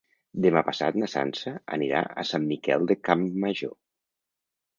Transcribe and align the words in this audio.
Demà 0.43 0.61
passat 0.69 0.95
na 1.01 1.09
Sança 1.13 1.53
anirà 1.77 2.01
a 2.23 2.25
Sant 2.31 2.49
Miquel 2.53 2.89
de 2.93 2.99
Campmajor. 3.11 3.79